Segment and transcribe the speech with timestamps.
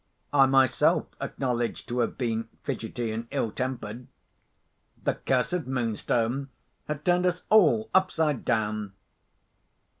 [0.33, 4.07] I myself acknowledge to have been fidgety and ill tempered.
[5.03, 6.49] The cursed Moonstone
[6.87, 8.93] had turned us all upside down.